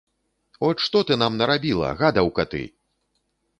[0.69, 2.65] От што ты нам нарабіла, гадаўка ты!